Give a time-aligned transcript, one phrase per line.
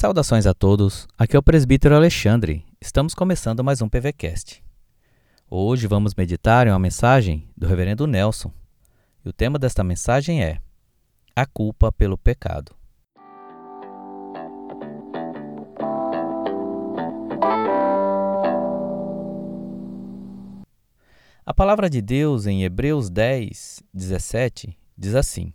[0.00, 2.64] Saudações a todos, aqui é o presbítero Alexandre.
[2.80, 4.64] Estamos começando mais um PVCast.
[5.46, 8.50] Hoje vamos meditar em uma mensagem do reverendo Nelson.
[9.22, 10.58] E o tema desta mensagem é
[11.36, 12.74] A culpa pelo pecado.
[21.44, 25.52] A palavra de Deus em Hebreus 10, 17 diz assim: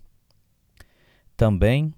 [1.35, 1.91] Também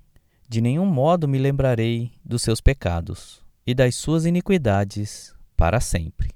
[0.48, 6.32] de nenhum modo me lembrarei dos seus pecados e das suas iniquidades para sempre.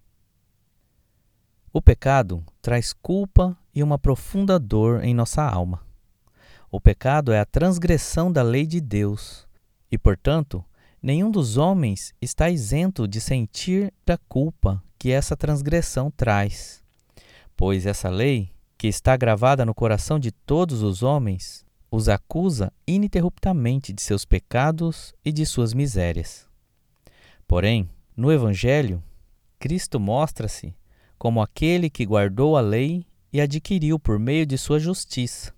[1.71, 5.81] O pecado traz culpa e uma profunda dor em nossa alma.
[6.69, 9.47] O pecado é a transgressão da lei de Deus
[9.89, 10.63] e, portanto,
[11.01, 16.83] nenhum dos homens está isento de sentir a culpa que essa transgressão traz.
[17.55, 23.91] Pois essa lei, que está gravada no coração de todos os homens, os acusa ininterruptamente
[23.91, 26.47] de seus pecados e de suas misérias.
[27.45, 29.03] Porém, no Evangelho,
[29.59, 30.73] Cristo mostra-se
[31.19, 35.53] como aquele que guardou a lei e adquiriu por meio de sua justiça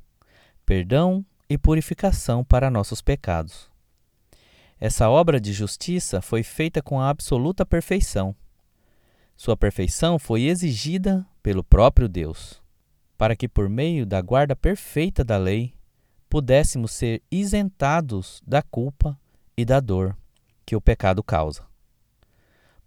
[0.66, 3.70] perdão e purificação para nossos pecados.
[4.80, 8.36] Essa obra de justiça foi feita com a absoluta perfeição.
[9.36, 12.62] Sua perfeição foi exigida pelo próprio Deus,
[13.18, 15.74] para que por meio da guarda perfeita da lei
[16.34, 19.16] pudéssemos ser isentados da culpa
[19.56, 20.18] e da dor
[20.66, 21.64] que o pecado causa.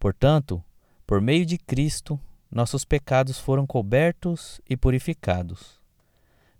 [0.00, 0.61] Portanto,
[1.06, 2.19] por meio de Cristo,
[2.50, 5.80] nossos pecados foram cobertos e purificados.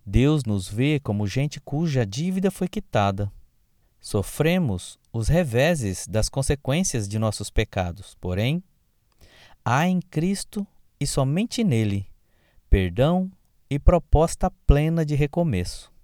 [0.07, 3.33] Deus nos vê como gente cuja dívida foi quitada.
[4.01, 8.63] Sofremos os reveses das consequências de nossos pecados, porém,
[9.65, 10.65] há em Cristo
[11.01, 12.07] e somente nele
[12.71, 13.29] perdão
[13.69, 15.96] e proposta plena de recomeço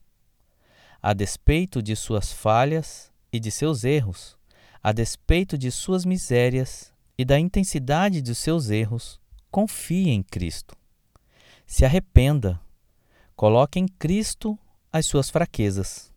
[1.02, 4.38] a despeito de suas falhas e de seus erros,
[4.80, 9.20] a despeito de suas misérias e da intensidade de seus erros,
[9.50, 10.76] confie em Cristo.
[11.66, 12.60] Se arrependa.
[13.34, 14.56] Coloque em Cristo
[14.92, 16.12] as suas fraquezas.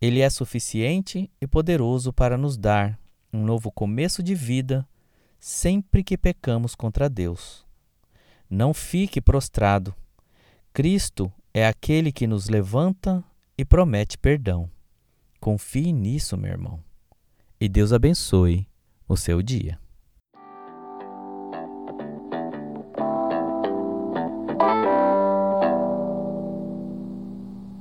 [0.00, 2.98] Ele é suficiente e poderoso para nos dar
[3.32, 4.88] um novo começo de vida
[5.38, 7.64] sempre que pecamos contra Deus.
[8.50, 9.94] Não fique prostrado.
[10.72, 13.22] Cristo é aquele que nos levanta
[13.58, 14.70] e promete perdão.
[15.40, 16.82] Confie nisso, meu irmão.
[17.60, 18.68] E Deus abençoe
[19.08, 19.80] o seu dia.